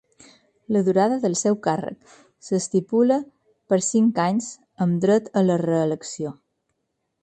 La 0.75 0.79
durada 0.87 1.19
del 1.25 1.37
seu 1.41 1.57
càrrec 1.67 2.15
s'estipula 2.49 3.21
per 3.75 3.81
cinc 3.91 4.21
anys 4.27 4.51
amb 4.87 5.01
dret 5.09 5.33
a 5.43 5.49
la 5.51 5.63
reelecció. 5.69 6.39